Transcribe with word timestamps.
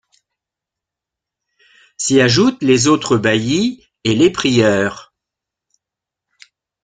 S'y 1.95 2.21
ajoutent 2.21 2.63
les 2.63 2.87
autres 2.87 3.17
baillis 3.17 3.85
et 4.03 4.15
les 4.15 4.31
prieurs. 4.31 5.13